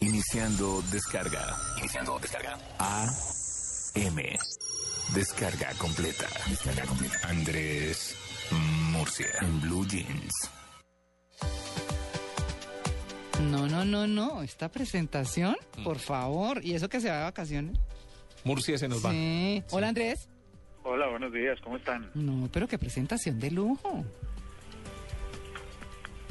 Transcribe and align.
Iniciando 0.00 0.80
descarga. 0.90 1.56
Iniciando 1.78 2.18
descarga. 2.18 2.58
A 2.78 3.06
M. 3.94 4.36
Descarga 5.14 5.72
completa. 5.78 6.26
Descarga 6.48 6.84
completa. 6.86 7.18
Andrés 7.28 8.16
Murcia 8.92 9.26
en 9.42 9.60
Blue 9.60 9.86
Jeans. 9.86 10.32
No, 13.42 13.66
no, 13.66 13.84
no, 13.84 14.06
no. 14.06 14.42
Esta 14.42 14.68
presentación, 14.70 15.56
por 15.84 15.98
favor. 15.98 16.64
¿Y 16.64 16.74
eso 16.74 16.88
que 16.88 17.00
se 17.00 17.10
va 17.10 17.18
de 17.18 17.22
vacaciones? 17.24 17.78
Murcia 18.44 18.78
se 18.78 18.88
nos 18.88 19.04
va. 19.04 19.10
Sí. 19.10 19.62
Hola, 19.70 19.88
Andrés. 19.88 20.28
Hola, 20.82 21.08
buenos 21.08 21.30
días, 21.32 21.58
¿cómo 21.62 21.76
están? 21.76 22.10
No, 22.14 22.48
pero 22.50 22.66
qué 22.66 22.78
presentación 22.78 23.38
de 23.38 23.50
lujo. 23.50 24.02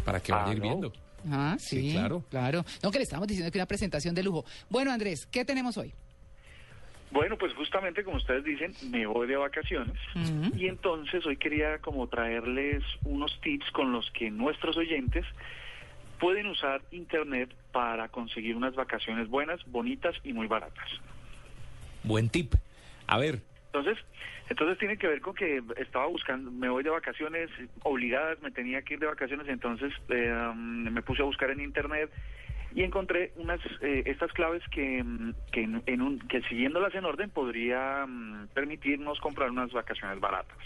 Para 0.03 0.19
que 0.19 0.31
vaya 0.31 0.45
Ah, 0.47 0.51
ir 0.53 0.57
¿no? 0.57 0.63
viendo. 0.63 0.93
Ah, 1.31 1.55
Sí, 1.59 1.81
sí, 1.81 1.91
claro. 1.91 2.23
Claro. 2.29 2.65
No, 2.83 2.91
que 2.91 2.99
le 2.99 3.03
estamos 3.03 3.27
diciendo 3.27 3.51
que 3.51 3.57
una 3.57 3.65
presentación 3.65 4.15
de 4.15 4.23
lujo. 4.23 4.45
Bueno, 4.69 4.91
Andrés, 4.91 5.25
¿qué 5.27 5.45
tenemos 5.45 5.77
hoy? 5.77 5.93
Bueno, 7.11 7.37
pues 7.37 7.53
justamente 7.55 8.03
como 8.03 8.17
ustedes 8.17 8.43
dicen, 8.43 8.73
me 8.91 9.07
voy 9.07 9.27
de 9.27 9.35
vacaciones 9.35 9.95
y 10.55 10.67
entonces 10.67 11.25
hoy 11.25 11.37
quería 11.37 11.79
como 11.79 12.07
traerles 12.07 12.83
unos 13.03 13.35
tips 13.41 13.71
con 13.71 13.91
los 13.91 14.09
que 14.11 14.29
nuestros 14.29 14.77
oyentes 14.77 15.25
pueden 16.19 16.45
usar 16.45 16.81
Internet 16.91 17.49
para 17.71 18.09
conseguir 18.09 18.55
unas 18.55 18.75
vacaciones 18.75 19.27
buenas, 19.27 19.59
bonitas 19.71 20.15
y 20.23 20.33
muy 20.33 20.45
baratas. 20.45 20.87
Buen 22.03 22.29
tip. 22.29 22.53
A 23.07 23.17
ver, 23.17 23.41
Entonces, 23.67 23.97
entonces 24.49 24.77
tiene 24.79 24.97
que 24.97 25.07
ver 25.07 25.21
con 25.21 25.35
que 25.35 25.61
estaba 25.77 26.07
buscando, 26.07 26.49
me 26.51 26.69
voy 26.69 26.83
de 26.83 26.89
vacaciones 26.89 27.49
obligadas, 27.83 28.41
me 28.41 28.51
tenía 28.51 28.81
que 28.81 28.95
ir 28.95 28.99
de 28.99 29.05
vacaciones, 29.07 29.47
entonces 29.47 29.93
eh, 30.09 30.31
um, 30.51 30.89
me 30.91 31.01
puse 31.01 31.21
a 31.21 31.25
buscar 31.25 31.51
en 31.51 31.61
internet 31.61 32.09
y 32.73 32.83
encontré 32.83 33.31
unas 33.35 33.59
eh, 33.81 34.03
estas 34.05 34.31
claves 34.33 34.61
que, 34.71 35.03
mm, 35.03 35.33
que, 35.51 35.61
en, 35.63 36.01
un, 36.01 36.19
que 36.27 36.41
siguiéndolas 36.43 36.93
en 36.95 37.05
orden 37.05 37.29
podría 37.29 38.05
mm, 38.07 38.47
permitirnos 38.53 39.19
comprar 39.19 39.49
unas 39.51 39.71
vacaciones 39.71 40.19
baratas. 40.19 40.57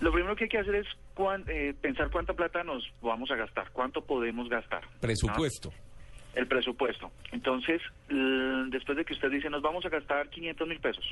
Lo 0.00 0.12
primero 0.12 0.34
que 0.34 0.44
hay 0.44 0.50
que 0.50 0.58
hacer 0.58 0.74
es 0.76 0.86
cuán- 1.14 1.44
eh, 1.46 1.74
pensar 1.80 2.10
cuánta 2.10 2.32
plata 2.34 2.64
nos 2.64 2.90
vamos 3.02 3.30
a 3.30 3.36
gastar, 3.36 3.70
cuánto 3.72 4.04
podemos 4.04 4.48
gastar. 4.48 4.82
¿no? 4.84 5.00
presupuesto. 5.00 5.72
el 6.34 6.46
presupuesto. 6.46 7.10
Entonces, 7.32 7.82
después 8.08 8.96
de 8.96 9.04
que 9.04 9.12
usted 9.14 9.30
dice, 9.30 9.50
nos 9.50 9.62
vamos 9.62 9.84
a 9.84 9.88
gastar 9.88 10.28
500 10.30 10.68
mil 10.68 10.80
pesos, 10.80 11.04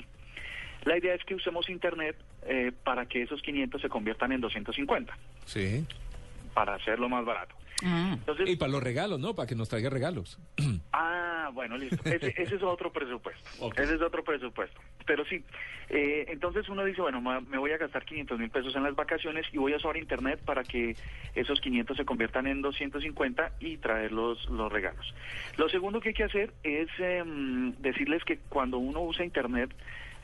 la 0.89 0.98
idea 0.98 1.14
es 1.14 1.25
que 1.25 1.34
usemos 1.34 1.69
Internet 1.69 2.17
eh, 2.47 2.72
para 2.84 3.06
que 3.06 3.22
esos 3.22 3.41
500 3.42 3.81
se 3.81 3.89
conviertan 3.89 4.33
en 4.33 4.41
250, 4.41 5.17
Sí. 5.45 5.86
para 6.55 6.75
hacerlo 6.75 7.08
más 7.08 7.25
barato. 7.25 7.55
Ah, 7.84 8.14
Entonces, 8.14 8.48
Y 8.48 8.56
para 8.56 8.72
los 8.72 8.82
regalos, 8.82 9.20
¿no? 9.20 9.34
Para 9.34 9.46
que 9.46 9.54
nos 9.54 9.68
traiga 9.68 9.88
regalos. 9.90 10.38
ah, 10.92 11.50
bueno, 11.52 11.76
listo. 11.78 12.02
Ese, 12.08 12.34
ese 12.36 12.56
es 12.56 12.62
otro 12.62 12.92
presupuesto. 12.92 13.48
Ese 13.76 13.94
es 13.94 14.02
otro 14.02 14.24
presupuesto. 14.24 14.80
Pero 15.06 15.24
sí, 15.24 15.44
eh, 15.88 16.26
entonces 16.28 16.68
uno 16.68 16.84
dice, 16.84 17.00
bueno, 17.00 17.20
ma- 17.20 17.40
me 17.40 17.56
voy 17.58 17.70
a 17.72 17.78
gastar 17.78 18.05
500 18.05 18.38
mil 18.38 18.50
pesos 18.50 18.74
en 18.77 18.83
las 18.83 18.94
vacaciones 18.94 19.46
y 19.52 19.58
voy 19.58 19.72
a 19.72 19.77
usar 19.77 19.96
Internet 19.96 20.40
para 20.44 20.64
que 20.64 20.96
esos 21.34 21.61
500 21.61 21.96
se 21.96 22.05
conviertan 22.05 22.46
en 22.46 22.62
250 22.62 23.52
y 23.61 23.77
traer 23.78 24.12
los, 24.12 24.48
los 24.50 24.70
regalos. 24.72 25.14
Lo 25.56 25.68
segundo 25.68 26.00
que 26.00 26.08
hay 26.08 26.14
que 26.14 26.24
hacer 26.24 26.52
es 26.62 26.88
em, 26.98 27.72
decirles 27.78 28.24
que 28.24 28.38
cuando 28.48 28.78
uno 28.78 29.00
usa 29.02 29.24
Internet 29.24 29.74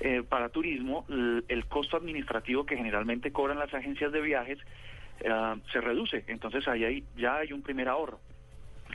eh, 0.00 0.22
para 0.28 0.48
turismo, 0.48 1.06
l- 1.08 1.44
el 1.48 1.66
costo 1.66 1.96
administrativo 1.96 2.66
que 2.66 2.76
generalmente 2.76 3.32
cobran 3.32 3.58
las 3.58 3.72
agencias 3.72 4.10
de 4.12 4.20
viajes 4.20 4.58
eh, 5.20 5.54
se 5.72 5.80
reduce. 5.80 6.24
Entonces 6.28 6.66
ahí 6.68 6.84
hay, 6.84 7.04
ya 7.16 7.36
hay 7.36 7.52
un 7.52 7.62
primer 7.62 7.88
ahorro 7.88 8.20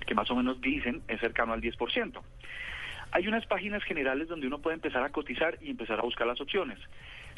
que 0.06 0.14
más 0.16 0.30
o 0.32 0.36
menos 0.36 0.60
dicen 0.62 1.02
es 1.08 1.20
cercano 1.20 1.54
al 1.54 1.62
10%. 1.62 2.22
Hay 3.12 3.28
unas 3.28 3.46
páginas 3.48 3.84
generales 3.84 4.28
donde 4.28 4.48
uno 4.48 4.60
puede 4.60 4.76
empezar 4.76 5.04
a 5.04 5.10
cotizar 5.10 5.58
y 5.62 5.72
empezar 5.72 6.00
a 6.00 6.04
buscar 6.04 6.28
las 6.28 6.40
opciones. 6.42 6.78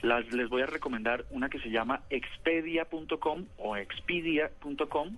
Las, 0.01 0.31
les 0.33 0.49
voy 0.49 0.61
a 0.63 0.65
recomendar 0.65 1.25
una 1.29 1.49
que 1.49 1.59
se 1.59 1.69
llama 1.69 2.01
expedia.com 2.09 3.45
o 3.57 3.77
expedia.com, 3.77 5.15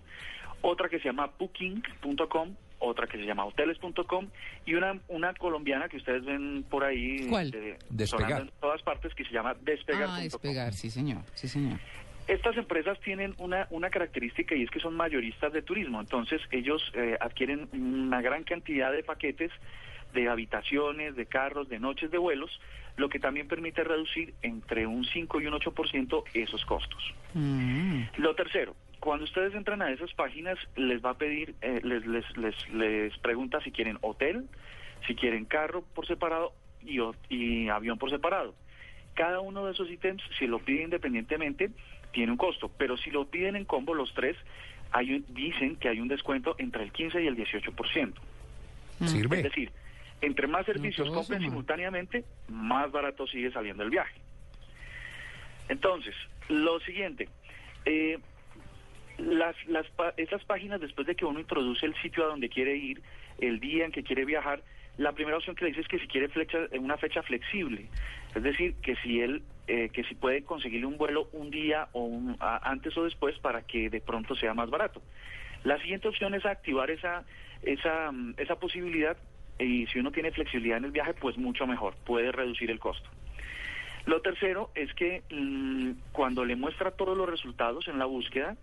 otra 0.62 0.90
que 0.90 1.00
se 1.00 1.06
llama 1.06 1.32
booking.com, 1.40 2.56
otra 2.80 3.08
que 3.08 3.18
se 3.18 3.26
llama 3.26 3.46
hoteles.com 3.46 4.28
y 4.66 4.74
una, 4.76 5.00
una 5.08 5.34
colombiana 5.34 5.88
que 5.88 5.98
ustedes 5.98 6.24
ven 6.26 6.64
por 6.70 6.84
ahí 6.84 7.28
¿Cuál? 7.30 7.52
eh, 7.56 7.78
Despegar. 7.90 8.42
en 8.42 8.52
todas 8.60 8.82
partes 8.84 9.14
que 9.16 9.24
se 9.24 9.32
llama 9.32 9.52
ah, 9.52 9.58
despegar.com. 9.62 10.22
despegar, 10.22 10.74
sí, 10.74 10.90
señor. 10.90 11.22
Sí, 11.34 11.48
señor. 11.48 11.80
Estas 12.28 12.56
empresas 12.58 13.00
tienen 13.02 13.34
una, 13.38 13.68
una 13.70 13.90
característica 13.90 14.56
y 14.56 14.64
es 14.64 14.70
que 14.70 14.80
son 14.80 14.96
mayoristas 14.96 15.52
de 15.52 15.62
turismo, 15.62 16.00
entonces 16.00 16.42
ellos 16.52 16.92
eh, 16.96 17.18
adquieren 17.20 17.68
una 17.74 18.22
gran 18.22 18.44
cantidad 18.44 18.92
de 18.92 19.04
paquetes 19.04 19.52
de 20.14 20.30
habitaciones, 20.30 21.16
de 21.16 21.26
carros, 21.26 21.68
de 21.70 21.80
noches 21.80 22.12
de 22.12 22.18
vuelos, 22.18 22.62
lo 22.96 23.10
que 23.10 23.20
también 23.20 23.48
permite 23.48 23.84
reducir 23.84 24.34
entre 24.42 24.86
un 24.86 25.04
5 25.04 25.42
y 25.42 25.48
un 25.48 25.54
8% 25.54 26.24
esos 26.34 26.64
costos. 26.66 27.14
Mm. 27.34 28.04
Lo 28.18 28.36
tercero, 28.36 28.76
cuando 29.00 29.26
ustedes 29.26 29.54
entran 29.56 29.82
a 29.82 29.92
esas 29.92 30.14
páginas, 30.14 30.58
les 30.76 31.04
va 31.04 31.12
a 31.12 31.18
pedir, 31.18 31.56
eh, 31.62 31.82
les, 31.84 32.06
les, 32.06 32.38
les, 32.38 32.70
les 32.70 33.18
pregunta 33.18 33.60
si 33.62 33.72
quieren 33.72 33.98
hotel, 34.02 34.48
si 35.08 35.16
quieren 35.16 35.46
carro 35.46 35.84
por 35.94 36.08
separado 36.08 36.54
y, 36.82 37.00
y 37.30 37.70
avión 37.70 37.98
por 37.98 38.10
separado. 38.10 38.56
Cada 39.14 39.40
uno 39.42 39.66
de 39.66 39.74
esos 39.74 39.90
ítems, 39.90 40.24
si 40.40 40.48
lo 40.48 40.60
pide 40.60 40.84
independientemente, 40.84 41.70
tiene 42.12 42.32
un 42.32 42.38
costo, 42.38 42.70
pero 42.78 42.98
si 42.98 43.12
lo 43.12 43.26
piden 43.26 43.56
en 43.56 43.66
combo 43.66 43.94
los 43.94 44.14
tres, 44.14 44.36
hay 44.92 45.14
un- 45.14 45.26
dicen 45.30 45.76
que 45.78 45.90
hay 45.90 46.00
un 46.00 46.08
descuento 46.08 46.56
entre 46.58 46.84
el 46.84 46.92
15 46.92 47.22
y 47.22 47.28
el 47.28 47.36
18%. 47.36 48.22
Es 49.02 49.12
Sirve. 49.12 49.44
decir, 49.44 49.72
entre 50.22 50.48
más 50.48 50.66
servicios 50.66 51.10
compren 51.10 51.42
simultáneamente, 51.42 52.24
más 52.48 52.92
barato 52.92 53.28
sigue 53.28 53.52
saliendo 53.52 53.84
el 53.84 53.90
viaje. 53.90 54.20
Entonces, 55.70 56.16
lo 56.50 56.80
siguiente, 56.82 57.30
eh, 57.86 58.20
las, 59.18 59.56
las, 59.68 59.86
esas 60.18 60.44
páginas, 60.46 60.82
después 60.82 61.08
de 61.08 61.16
que 61.16 61.26
uno 61.26 61.40
introduce 61.40 61.86
el 61.86 61.96
sitio 61.96 62.24
a 62.26 62.28
donde 62.28 62.50
quiere 62.50 62.76
ir, 62.76 63.02
el 63.40 63.60
día 63.60 63.86
en 63.86 63.92
que 63.92 64.04
quiere 64.04 64.26
viajar, 64.26 64.62
la 64.98 65.12
primera 65.14 65.38
opción 65.38 65.56
que 65.56 65.66
le 65.66 65.72
dice 65.72 65.82
es 65.82 65.88
que 65.88 66.00
si 66.00 66.08
quiere 66.08 66.30
flecha, 66.30 66.60
una 66.74 66.98
fecha 66.98 67.24
flexible, 67.24 67.88
es 68.36 68.44
decir, 68.44 68.76
que 68.82 68.96
si 68.98 69.22
él, 69.22 69.44
eh, 69.68 69.90
que 69.90 70.04
si 70.04 70.16
puede 70.16 70.44
conseguirle 70.44 70.86
un 70.86 70.98
vuelo 70.98 71.30
un 71.34 71.50
día 71.50 71.88
o 71.94 72.04
un- 72.04 72.38
antes 72.40 72.96
o 72.98 73.04
después 73.04 73.38
para 73.40 73.64
que 73.64 73.90
de 73.90 74.02
pronto 74.02 74.36
sea 74.36 74.54
más 74.54 74.70
barato. 74.70 75.02
La 75.64 75.80
siguiente 75.80 76.08
opción 76.08 76.34
es 76.34 76.46
activar 76.46 76.92
esa, 76.92 77.24
esa, 77.62 78.12
mm, 78.12 78.36
esa 78.38 78.56
posibilidad 78.60 79.18
y 79.58 79.88
si 79.88 80.00
uno 80.00 80.12
tiene 80.12 80.32
flexibilidad 80.32 80.78
en 80.78 80.86
el 80.86 80.92
viaje, 80.92 81.14
pues 81.14 81.38
mucho 81.38 81.66
mejor, 81.66 81.96
puede 82.06 82.32
reducir 82.32 82.70
el 82.70 82.80
costo. 82.80 83.10
Lo 84.06 84.22
tercero 84.22 84.72
es 84.76 84.94
que 84.94 85.24
mm, 85.32 85.92
cuando 86.12 86.44
le 86.44 86.56
muestra 86.56 86.92
todos 86.92 87.18
los 87.18 87.30
resultados 87.30 87.88
en 87.88 87.98
la 87.98 88.06
búsqueda, 88.06 88.58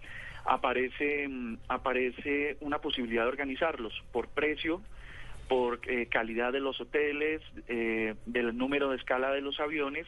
aparece, 0.45 1.27
mm, 1.29 1.59
aparece 1.69 2.57
una 2.61 2.79
posibilidad 2.79 3.23
de 3.23 3.29
organizarlos 3.31 3.95
por 4.13 4.29
precio, 4.29 4.83
por 5.51 5.81
eh, 5.89 6.07
calidad 6.07 6.53
de 6.53 6.61
los 6.61 6.81
hoteles, 6.81 7.43
eh, 7.67 8.15
del 8.25 8.57
número 8.57 8.89
de 8.91 8.97
escala 8.97 9.33
de 9.33 9.41
los 9.41 9.59
aviones 9.59 10.07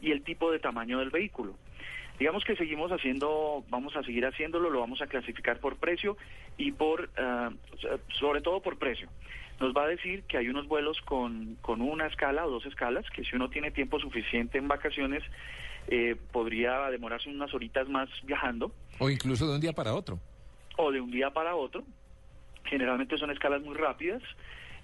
y 0.00 0.12
el 0.12 0.22
tipo 0.22 0.50
de 0.50 0.60
tamaño 0.60 0.98
del 1.00 1.10
vehículo. 1.10 1.56
Digamos 2.18 2.42
que 2.42 2.56
seguimos 2.56 2.90
haciendo, 2.90 3.62
vamos 3.68 3.94
a 3.96 4.02
seguir 4.02 4.24
haciéndolo, 4.24 4.70
lo 4.70 4.80
vamos 4.80 5.02
a 5.02 5.06
clasificar 5.06 5.60
por 5.60 5.76
precio 5.76 6.16
y 6.56 6.72
por, 6.72 7.10
ah, 7.18 7.50
sobre 8.18 8.40
todo 8.40 8.62
por 8.62 8.78
precio. 8.78 9.10
Nos 9.60 9.74
va 9.74 9.84
a 9.84 9.88
decir 9.88 10.22
que 10.22 10.38
hay 10.38 10.48
unos 10.48 10.66
vuelos 10.66 10.98
con, 11.02 11.56
con 11.60 11.82
una 11.82 12.06
escala 12.06 12.46
o 12.46 12.50
dos 12.50 12.64
escalas, 12.64 13.04
que 13.10 13.24
si 13.24 13.36
uno 13.36 13.50
tiene 13.50 13.70
tiempo 13.70 14.00
suficiente 14.00 14.56
en 14.56 14.68
vacaciones, 14.68 15.22
eh, 15.88 16.16
podría 16.32 16.88
demorarse 16.88 17.28
unas 17.28 17.52
horitas 17.52 17.86
más 17.90 18.08
viajando 18.24 18.72
O 18.98 19.10
incluso 19.10 19.46
de 19.46 19.54
un 19.56 19.60
día 19.60 19.74
para 19.74 19.94
otro. 19.94 20.18
o 20.78 20.90
de 20.90 21.00
un 21.02 21.10
día 21.10 21.28
para 21.28 21.56
otro. 21.56 21.84
Generalmente 22.64 23.18
son 23.18 23.30
escalas 23.30 23.60
muy 23.60 23.74
rápidas 23.76 24.22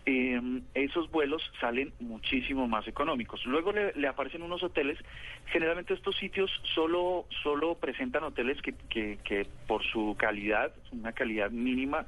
eh, 0.07 0.41
esos 0.75 1.11
vuelos 1.11 1.43
salen 1.61 1.93
muchísimo 2.01 2.67
más 2.69 2.87
económicos. 2.87 3.45
Luego 3.47 3.73
le, 3.73 3.93
le 3.95 4.07
aparecen 4.09 4.43
unos 4.43 4.63
hoteles. 4.63 4.99
Generalmente 5.47 5.95
estos 5.95 6.17
sitios 6.17 6.51
solo, 6.75 7.27
solo 7.43 7.75
presentan 7.77 8.25
hoteles 8.25 8.61
que, 8.63 8.75
que, 8.89 9.19
que 9.25 9.47
por 9.67 9.83
su 9.85 10.15
calidad, 10.19 10.73
una 10.93 11.13
calidad 11.13 11.51
mínima, 11.51 12.07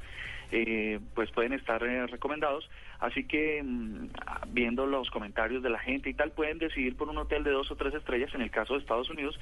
eh, 0.53 1.01
pues 1.15 1.31
pueden 1.33 1.53
estar 1.55 1.83
eh, 1.83 2.07
recomendados. 2.07 2.69
Así 3.01 3.25
que 3.25 3.63
mm, 3.63 4.09
viendo 4.53 4.87
los 4.87 5.11
comentarios 5.11 5.63
de 5.63 5.71
la 5.71 5.79
gente 5.79 6.11
y 6.11 6.15
tal, 6.15 6.31
pueden 6.33 6.59
decidir 6.59 6.97
por 6.97 7.09
un 7.09 7.19
hotel 7.19 7.45
de 7.45 7.51
dos 7.51 7.71
o 7.71 7.77
tres 7.77 7.95
estrellas 7.95 8.35
en 8.35 8.43
el 8.43 8.51
caso 8.51 8.75
de 8.75 8.81
Estados 8.81 9.11
Unidos. 9.11 9.39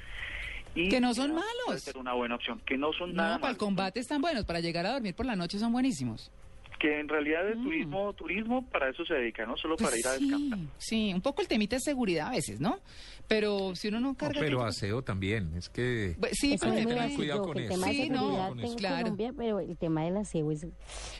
Y 0.73 0.89
Que 0.89 0.99
no 0.99 1.13
son 1.13 1.31
Puede 1.31 1.45
malos. 1.67 1.83
ser 1.83 1.97
una 1.97 2.13
buena 2.13 2.35
opción, 2.35 2.59
que 2.65 2.77
no 2.77 2.91
son 2.93 3.13
No, 3.13 3.23
nada 3.23 3.39
para 3.39 3.51
el 3.51 3.57
combate 3.57 3.99
están 4.01 4.21
buenos, 4.21 4.43
para 4.45 4.59
llegar 4.59 4.85
a 4.85 4.91
dormir 4.91 5.13
por 5.15 5.25
la 5.25 5.35
noche 5.35 5.57
son 5.57 5.71
buenísimos. 5.71 6.31
Que 6.79 6.99
en 6.99 7.07
realidad 7.07 7.47
el 7.47 7.63
turismo, 7.63 8.13
turismo 8.13 8.67
para 8.69 8.89
eso 8.89 9.05
se 9.05 9.13
dedica, 9.13 9.45
no 9.45 9.55
solo 9.57 9.75
para 9.77 9.91
Pues 9.91 9.99
ir 10.01 10.07
a 10.07 10.13
sí, 10.17 10.23
descansar. 10.29 10.59
sí, 10.77 11.13
un 11.13 11.21
poco 11.21 11.41
el 11.41 11.47
temita 11.47 11.77
de 11.77 11.79
seguridad 11.79 12.27
a 12.27 12.31
veces, 12.31 12.59
¿no? 12.59 12.79
Pero 13.27 13.75
si 13.75 13.87
uno 13.87 13.99
no 13.99 14.09
No, 14.09 14.15
carga... 14.15 14.39
pero 14.39 14.57
tanto- 14.57 14.69
aseo 14.69 15.01
también. 15.01 15.53
Es 15.55 15.69
que. 15.69 16.15
Pues 16.19 16.33
sí, 16.35 16.53
Eso 16.53 16.65
pero 16.67 16.77
es 16.79 16.85
que 16.85 16.93
tener 16.93 17.15
cuidado 17.15 17.41
con 17.43 17.57
el 17.57 17.63
eso. 17.71 17.83
Sí, 17.83 18.09
no, 18.09 18.47
con 18.49 18.59
eso. 18.59 18.75
Claro. 18.75 19.01
Colombia, 19.03 19.33
pero 19.35 19.59
el 19.61 19.77
tema 19.77 20.03
del 20.03 20.17
aseo 20.17 20.51
es 20.51 20.67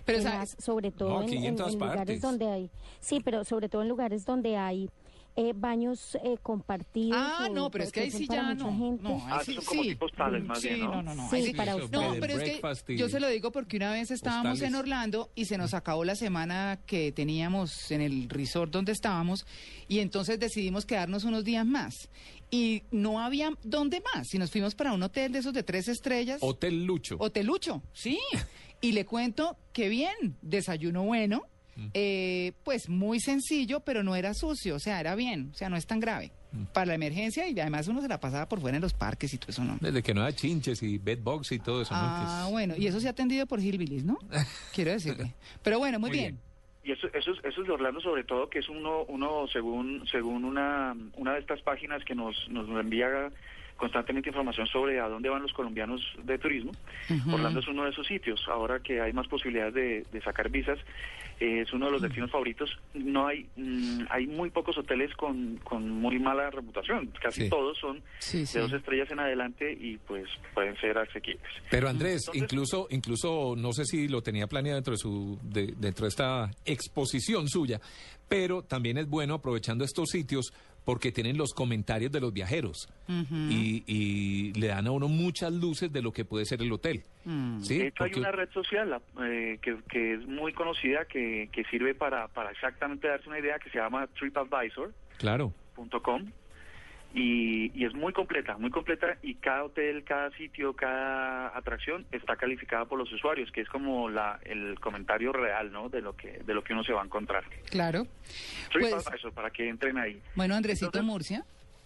Pero, 0.06 0.22
¿sabes? 0.22 0.56
sobre 0.60 0.92
todo 0.92 1.10
No, 1.10 1.22
en, 1.24 1.34
en 1.34 1.44
en- 1.46 1.58
lugares 1.80 2.22
donde 2.22 2.48
hay, 2.48 2.70
sí, 3.00 3.22
pero 3.24 3.44
sobre 3.44 3.70
todo 3.70 3.82
en 3.82 3.88
lugares 3.90 4.24
donde 4.26 4.58
hay 4.58 4.90
eh, 5.38 5.54
baños 5.56 6.16
eh, 6.24 6.38
compartidos. 6.42 7.18
Ah, 7.20 7.50
no, 7.52 7.70
pero 7.70 7.84
es 7.84 7.92
que 7.92 8.02
ahí 8.02 8.12
sí 8.12 8.28
ya 8.28 8.44
mucha 8.44 8.64
no. 8.64 8.78
gente. 8.78 9.04
No, 9.04 9.16
ahí 9.26 9.32
Ah, 9.32 9.42
sí, 9.46 9.54
son 9.56 9.66
como 9.66 9.84
sí. 9.84 9.98
más 10.44 10.62
Sí, 10.62 10.68
bien, 10.70 10.80
¿no? 10.82 10.92
no, 10.96 11.04
no, 11.04 11.16
no. 11.16 11.30
Sí, 11.30 11.36
ahí 11.38 11.46
sí- 11.48 11.54
para 11.54 11.76
eso, 11.76 11.86
ustedes. 11.86 12.08
No, 12.08 12.16
pero 12.20 12.40
es 12.40 12.84
que 12.84 12.98
yo 12.98 13.10
se 13.10 13.20
lo 13.20 13.28
digo 13.28 13.52
porque 13.52 13.78
una 13.78 13.92
vez 13.92 14.12
estábamos 14.12 14.54
Hostales. 14.54 14.74
en 14.74 14.76
Orlando 14.80 15.30
y 15.36 15.46
se 15.46 15.58
nos 15.58 15.74
acabó 15.74 16.06
la 16.06 16.16
semana 16.16 16.80
que 16.86 17.12
teníamos 17.12 17.92
en 17.92 18.02
el 18.02 18.30
resort 18.30 18.72
donde 18.72 18.92
estábamos 18.94 19.46
y 19.88 20.00
entonces 20.00 20.40
decidimos 20.40 20.86
quedarnos 20.86 21.24
unos 21.26 21.44
días 21.44 21.66
más. 21.66 22.10
Y 22.52 22.84
no 22.92 23.20
había 23.20 23.50
dónde 23.64 24.02
más. 24.14 24.34
Y 24.34 24.38
nos 24.38 24.52
fuimos 24.52 24.76
para 24.76 24.94
un 24.94 25.04
hotel 25.04 25.32
de 25.34 25.40
esos 25.40 25.52
de 25.54 25.64
tres 25.64 25.88
estrellas. 25.88 26.38
Hotel 26.42 26.86
Lucho. 26.86 27.18
Hotelucho, 27.20 27.82
sí. 27.92 28.20
Y 28.82 28.92
le 28.94 29.04
cuento 29.06 29.58
que 29.74 29.90
bien, 29.90 30.38
desayuno 30.42 31.04
bueno, 31.04 31.42
Mm. 31.76 31.88
eh, 31.94 32.52
pues 32.64 32.88
muy 32.90 33.20
sencillo, 33.20 33.82
pero 33.82 34.02
no 34.04 34.16
era 34.16 34.34
sucio, 34.34 34.76
o 34.76 34.80
sea, 34.80 35.00
era 35.00 35.14
bien, 35.16 35.50
o 35.54 35.58
sea, 35.58 35.70
no 35.70 35.76
es 35.78 35.86
tan 35.86 36.00
grave. 36.00 36.32
Mm. 36.54 36.64
Para 36.74 36.86
la 36.88 36.96
emergencia 36.96 37.48
y 37.50 37.60
además 37.60 37.88
uno 37.90 38.02
se 38.02 38.08
la 38.08 38.20
pasaba 38.20 38.48
por 38.48 38.62
fuera 38.62 38.78
en 38.78 38.82
los 38.82 38.94
parques 38.94 39.34
y 39.34 39.38
todo 39.38 39.50
eso, 39.52 39.64
¿no? 39.66 39.78
Desde 39.82 40.02
que 40.02 40.14
no 40.14 40.24
haya 40.24 40.36
chinches 40.36 40.82
y 40.84 40.98
bedbugs 40.98 41.52
y 41.52 41.60
todo 41.60 41.82
eso, 41.82 41.92
Ah, 41.94 42.44
es- 42.46 42.52
bueno, 42.52 42.76
y 42.78 42.88
eso 42.88 43.00
se 43.02 43.08
ha 43.08 43.12
atendido 43.12 43.46
por 43.46 43.60
Hillbillies, 43.60 44.06
¿no? 44.06 44.18
Quiero 44.74 44.92
decirle. 44.92 45.34
Pero 45.64 45.80
bueno, 45.80 46.00
muy, 46.00 46.10
Muy 46.12 46.18
bien. 46.20 46.32
bien. 46.36 46.46
Y 46.86 46.92
eso, 46.92 47.08
eso, 47.14 47.32
es- 47.32 47.44
eso 47.44 47.62
es 47.62 47.68
de 47.68 47.74
Orlando 47.74 48.00
sobre 48.00 48.24
todo, 48.24 48.50
que 48.50 48.60
es 48.60 48.70
uno, 48.70 49.04
uno 49.10 49.48
según, 49.52 50.06
según 50.10 50.46
una, 50.46 50.96
una 51.18 51.34
de 51.34 51.40
estas 51.40 51.62
páginas 51.62 52.06
que 52.06 52.14
nos, 52.16 52.36
nos 52.50 52.70
envía 52.70 53.08
constantemente 53.78 54.30
información 54.30 54.68
sobre 54.68 55.00
a 55.00 55.08
dónde 55.10 55.30
van 55.30 55.42
los 55.42 55.52
colombianos 55.54 56.02
de 56.24 56.38
turismo. 56.38 56.72
Orlando 57.32 57.60
es 57.60 57.68
uno 57.68 57.84
de 57.84 57.90
esos 57.92 58.08
sitios. 58.08 58.42
Ahora 58.48 58.80
que 58.80 59.02
hay 59.02 59.12
más 59.14 59.28
posibilidades 59.28 59.74
de, 59.74 60.06
de 60.12 60.22
sacar 60.22 60.50
visas, 60.50 60.80
eh, 61.42 61.62
es 61.62 61.74
uno 61.74 61.88
de 61.88 61.92
los 61.92 62.02
destinos 62.02 62.32
favoritos. 62.32 62.70
No 62.94 63.28
hay, 63.28 63.48
mm, 63.58 64.06
hay 64.10 64.28
muy 64.28 64.50
pocos 64.50 64.78
hoteles 64.78 65.14
con, 65.16 65.58
con 65.58 65.90
muy 65.90 66.18
mala 66.20 66.50
reputación. 66.50 67.12
Casi 67.22 67.44
Sí. 67.44 67.50
todos 67.50 67.78
son 67.78 68.02
Sí, 68.20 68.46
sí. 68.46 68.54
de 68.58 68.62
dos 68.62 68.74
estrellas 68.74 69.12
en 69.12 69.20
adelante 69.20 69.74
y 69.78 69.98
pues 69.98 70.26
pueden 70.54 70.76
ser 70.78 70.98
asequibles. 70.98 71.44
Pero 71.70 71.90
Andrés, 71.90 72.22
Entonces- 72.28 72.42
incluso, 72.44 72.88
incluso 72.90 73.56
no 73.58 73.74
sé 73.74 73.84
si 73.86 74.08
lo 74.08 74.22
tenía 74.22 74.48
planeado 74.48 74.78
dentro 74.78 74.94
de 74.94 74.98
su, 75.00 75.38
de- 75.44 75.74
dentro 75.78 76.06
de 76.06 76.10
esta 76.10 76.50
exposición 76.64 77.50
suya, 77.50 77.82
pero 78.30 78.64
también 78.64 78.98
es 78.98 79.08
bueno 79.10 79.34
aprovechando 79.36 79.84
estos 79.84 80.10
sitios 80.10 80.54
porque 80.86 81.12
tienen 81.12 81.38
los 81.38 81.54
comentarios 81.54 82.12
de 82.12 82.22
los 82.22 82.32
viajeros 82.32 82.88
y, 83.10 83.84
y 83.88 84.54
le 84.54 84.68
dan 84.68 84.88
a 84.88 84.92
uno 84.92 85.08
muchas 85.08 85.52
luces 85.52 85.92
de 85.92 86.02
lo 86.02 86.14
que 86.14 86.24
puede 86.26 86.46
ser 86.46 86.62
el 86.62 86.72
hotel. 86.72 87.04
¿sí? 87.62 87.80
De 87.80 87.88
hecho, 87.88 88.04
hay 88.04 88.12
Porque- 88.12 88.20
una 88.20 88.32
red 88.32 88.50
social 88.52 89.02
eh, 89.24 89.58
que, 89.62 89.78
que 89.90 90.14
es 90.14 90.26
muy 90.28 90.54
conocida, 90.54 91.06
que, 91.06 91.50
que 91.52 91.64
sirve 91.66 91.96
para, 91.96 92.28
para 92.28 92.52
exactamente 92.52 93.08
darse 93.08 93.28
una 93.28 93.40
idea, 93.40 93.58
que 93.60 93.70
se 93.72 93.80
llama 93.80 94.08
TripAdvisor.com 94.20 94.92
Claro. 95.18 95.54
Y, 97.16 97.72
y 97.74 97.86
es 97.86 97.94
muy 97.94 98.12
completa, 98.12 98.58
muy 98.58 98.70
completa 98.70 99.18
y 99.24 99.36
cada 99.36 99.64
hotel, 99.64 100.04
cada 100.04 100.30
sitio, 100.32 100.74
cada 100.74 101.58
atracción 101.58 102.06
está 102.12 102.36
calificada 102.36 102.84
por 102.86 103.00
los 103.00 103.12
usuarios, 103.14 103.50
que 103.54 103.62
es 103.62 103.70
como 103.70 104.10
la, 104.10 104.38
el 104.44 104.78
comentario 104.82 105.32
real, 105.32 105.72
¿no? 105.72 105.88
De 105.88 106.02
lo 106.02 106.14
que 106.16 106.44
de 106.46 106.54
lo 106.54 106.62
que 106.62 106.74
uno 106.74 106.84
se 106.84 106.92
va 106.92 107.02
a 107.02 107.06
encontrar. 107.06 107.46
Claro. 107.72 108.06
Pues, 108.74 108.92
TripAdvisor 108.92 109.32
para 109.34 109.50
que 109.50 109.70
entren 109.70 109.98
ahí. 109.98 110.22
bueno, 110.36 110.56
Andresito 110.56 110.88
Entonces, 110.88 111.08
Murcia. 111.10 111.46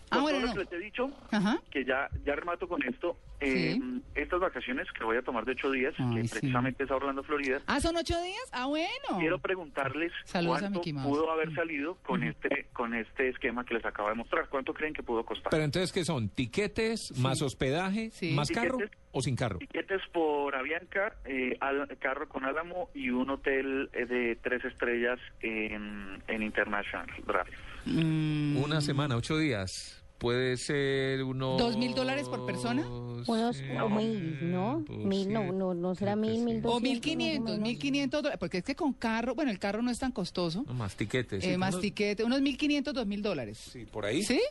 Ah, 0.10 0.20
bueno, 0.22 0.40
no. 0.40 0.54
que 0.54 0.60
les 0.62 0.72
he 0.72 0.80
dicho, 0.80 1.06
Ajá. 1.32 1.60
que 1.70 1.86
ya, 1.86 2.10
ya 2.26 2.36
remato 2.36 2.68
con 2.68 2.82
esto, 2.84 3.16
eh, 3.42 3.78
Sí. 3.80 4.02
estas 4.16 4.40
vacaciones 4.40 4.88
que 4.98 5.04
voy 5.04 5.18
a 5.18 5.22
tomar 5.22 5.46
de 5.46 5.54
ocho 5.54 5.72
días, 5.72 5.94
Ay, 5.98 6.16
que 6.16 6.24
sí. 6.24 6.30
precisamente 6.32 6.84
es 6.84 6.92
a 6.92 6.96
Orlando, 6.96 7.24
Florida, 7.24 7.62
Ah, 7.68 7.80
¿son 7.80 7.96
ocho 7.98 8.22
días? 8.22 8.44
Ah, 8.52 8.66
bueno. 8.66 8.90
quiero 9.20 9.40
preguntarles 9.40 10.12
Saludos 10.26 10.60
cuánto 10.62 10.82
pudo 10.82 11.32
haber 11.32 11.54
salido 11.56 11.96
con 12.04 12.24
este 12.24 12.68
con 12.74 12.94
este 12.94 13.30
esquema 13.30 13.64
que 13.66 13.74
les 13.76 13.86
acabo 13.86 14.10
de 14.10 14.16
mostrar. 14.16 14.48
¿Cuánto 14.50 14.74
creen 14.74 14.94
que 14.94 15.04
pudo 15.04 15.24
costar? 15.26 15.50
Pero 15.52 15.64
entonces, 15.64 15.92
¿qué 15.92 16.04
son? 16.06 16.30
¿Tiquetes, 16.30 17.18
más 17.18 17.42
hospedaje, 17.42 18.10
Sí. 18.12 18.32
más 18.34 18.50
carro 18.52 18.78
Tiquetes. 18.78 18.98
o 19.12 19.22
sin 19.22 19.36
carro? 19.36 19.60
Tiquetes 19.60 20.02
por 20.12 20.56
Avianca, 20.56 21.16
eh, 21.26 21.58
al- 21.62 21.88
carro 22.00 22.28
con 22.30 22.46
Álamo 22.46 22.90
y 22.94 23.10
un 23.10 23.30
hotel 23.30 23.90
eh, 23.94 24.06
de 24.06 24.36
tres 24.42 24.64
estrellas 24.66 25.20
en, 25.42 26.22
en 26.28 26.44
International 26.44 27.08
Drive. 27.26 27.58
Mm, 27.86 28.58
Una 28.58 28.82
semana, 28.82 29.16
ocho 29.16 29.38
días. 29.38 29.99
Puede 30.20 30.58
ser 30.58 31.24
unos... 31.24 31.58
¿Dos 31.58 31.78
mil 31.78 31.96
dólares 31.96 32.28
por 32.30 32.46
persona? 32.46 32.86
Unos 32.88 33.56
Sí, 33.58 33.64
o 33.82 33.90
mil, 33.90 34.52
¿no? 34.52 34.84
pues 34.86 35.00
Mil, 35.00 35.32
no, 35.34 35.52
no, 35.52 35.74
no 35.74 35.96
será 35.96 36.16
mil, 36.16 36.44
mil 36.44 36.62
o 36.66 36.80
mil 36.80 37.00
quinientos, 37.02 37.58
mil 37.58 37.80
quinientos 37.80 38.22
dólares, 38.22 38.38
porque 38.40 38.58
es 38.60 38.64
que 38.64 38.76
con 38.76 38.94
carro, 38.94 39.34
bueno, 39.34 39.50
el 39.50 39.60
carro 39.60 39.82
no 39.82 39.90
es 39.92 39.98
tan 40.00 40.12
costoso. 40.12 40.64
No, 40.68 40.74
más 40.74 40.96
tiquetes. 40.96 41.44
Eh, 41.44 41.52
sí, 41.54 41.58
más 41.58 41.74
unos- 41.76 41.82
tiquete, 41.82 42.24
unos 42.24 42.42
mil 42.42 42.58
quinientos, 42.58 42.94
dos 42.94 43.08
mil 43.08 43.22
dólares. 43.22 43.58
Sí, 43.58 43.86
por 43.86 44.06
ahí. 44.06 44.22
¿Sí? 44.24 44.42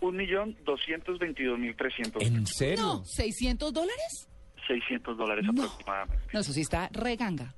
Un 0.00 0.16
millón 0.16 0.56
doscientos 0.64 1.18
veintidós 1.18 1.58
mil 1.58 1.74
trescientos. 1.76 2.22
¿En 2.22 2.46
serio? 2.46 2.82
No, 2.84 3.04
¿seiscientos 3.04 3.72
dólares? 3.72 4.28
600 4.68 5.16
dólares 5.18 5.44
aproximadamente. 5.48 6.24
No, 6.32 6.40
eso 6.40 6.52
sí 6.52 6.60
está 6.60 6.88
reganga. 6.92 7.54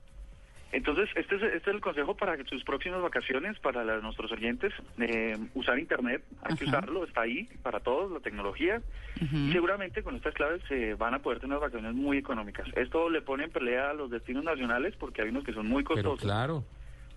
Entonces, 0.73 1.09
este 1.17 1.37
es, 1.37 1.43
este 1.43 1.71
es 1.71 1.75
el 1.75 1.81
consejo 1.83 2.17
para 2.17 2.37
sus 2.47 2.65
próximas 2.65 3.03
vacaciones, 3.03 3.59
para 3.61 3.85
la- 3.85 3.99
nuestros 4.01 4.33
oyentes, 4.33 4.73
eh, 4.99 5.37
usar 5.55 5.79
Internet, 5.79 6.25
hay 6.43 6.57
que 6.57 6.65
usarlo, 6.65 7.05
está 7.05 7.21
ahí 7.23 7.45
para 7.63 7.81
todos, 7.81 8.11
la 8.11 8.21
tecnología. 8.21 8.81
Y 9.21 9.53
seguramente 9.53 10.03
con 10.03 10.17
estas 10.17 10.35
claves 10.35 10.63
se 10.69 10.95
van 10.95 11.13
a 11.15 11.19
poder 11.21 11.41
tener 11.41 11.57
unas 11.57 11.71
vacaciones 11.71 11.95
muy 11.95 12.17
económicas. 12.19 12.67
Esto 12.75 13.11
le 13.11 13.21
pone 13.23 13.45
en 13.45 13.51
pelea 13.51 13.91
a 13.91 13.95
los 13.95 14.11
destinos 14.11 14.45
nacionales 14.45 14.95
porque 14.99 15.23
hay 15.23 15.29
unos 15.29 15.45
que 15.45 15.53
son 15.53 15.69
muy 15.69 15.83
Pero 15.85 15.95
costosos, 15.95 16.21
claro. 16.23 16.65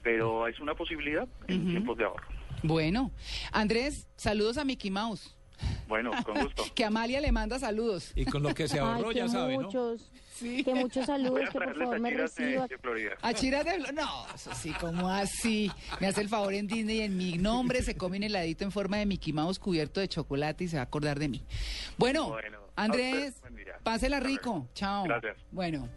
pero 0.04 0.48
es 0.48 0.60
una 0.60 0.76
posibilidad 0.76 1.28
en 1.48 1.66
tiempos 1.68 1.98
de 1.98 2.04
ahorro. 2.04 2.28
Bueno, 2.64 3.12
Andrés, 3.52 4.08
saludos 4.16 4.58
a 4.58 4.66
Mickey 4.66 4.92
Mouse. 4.92 5.35
Bueno, 5.88 6.12
con 6.24 6.40
gusto. 6.44 6.64
Que 6.76 6.84
Amalia 6.86 7.22
le 7.22 7.32
manda 7.32 7.60
saludos. 7.60 8.12
Y 8.16 8.26
con 8.26 8.42
lo 8.44 8.54
que 8.54 8.68
se 8.68 8.80
ahorró, 8.80 9.10
Ay, 9.10 9.14
que 9.14 9.20
ya 9.20 9.28
sabe, 9.30 9.58
¿no? 9.58 9.64
muchos, 9.64 10.12
Sí. 10.34 10.64
que 10.64 10.74
muchos 10.74 11.06
saludos, 11.06 11.50
que 11.50 11.60
por 11.60 11.78
favor 11.78 11.96
a 11.96 12.00
me 12.00 12.10
Chiras 12.10 12.36
de, 12.36 12.44
reciba. 12.46 12.68
de 12.68 12.78
Florida. 12.78 13.12
A 13.22 13.34
Chiras 13.34 13.64
de 13.66 13.72
Flo- 13.80 13.94
No, 13.94 14.26
eso 14.36 14.52
sí, 14.54 14.72
como 14.82 15.10
así? 15.10 15.72
Me 16.02 16.08
hace 16.08 16.22
el 16.22 16.30
favor 16.30 16.54
en 16.54 16.68
Disney, 16.68 17.02
en 17.02 17.16
mi 17.16 17.38
nombre 17.38 17.82
se 17.84 17.96
come 17.96 18.18
un 18.18 18.24
heladito 18.24 18.64
en 18.66 18.72
forma 18.72 18.98
de 18.98 19.06
Mickey 19.06 19.32
Mouse 19.32 19.60
cubierto 19.60 20.00
de 20.02 20.08
chocolate 20.10 20.66
y 20.66 20.68
se 20.68 20.76
va 20.76 20.82
a 20.82 20.86
acordar 20.86 21.20
de 21.20 21.30
mí. 21.30 21.44
Bueno, 21.98 22.36
Andrés, 22.76 23.36
usted, 23.42 23.72
pásela 23.84 24.20
rico. 24.20 24.68
Chao. 24.74 25.06
Gracias. 25.06 25.38
Bueno. 25.52 25.88